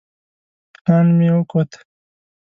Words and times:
پلان 0.81 1.07
مې 1.17 1.29
وکوت. 1.35 1.71